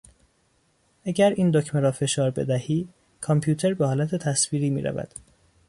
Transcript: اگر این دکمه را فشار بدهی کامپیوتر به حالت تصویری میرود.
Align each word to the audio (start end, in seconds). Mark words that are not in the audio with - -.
اگر 1.05 1.29
این 1.31 1.51
دکمه 1.51 1.81
را 1.81 1.91
فشار 1.91 2.31
بدهی 2.31 2.87
کامپیوتر 3.21 3.73
به 3.73 3.85
حالت 3.87 4.15
تصویری 4.15 4.69
میرود. 4.69 5.13